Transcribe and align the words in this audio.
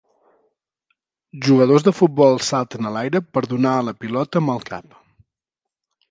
Jugadors 1.47 1.83
de 1.87 1.91
futbol 1.97 2.39
salten 2.47 2.89
a 2.89 2.93
l'aire 2.95 3.21
per 3.35 3.43
donar 3.51 3.73
a 3.81 3.83
la 3.89 3.93
pilota 4.05 4.41
amb 4.41 4.55
el 4.55 4.65
cap 4.71 4.97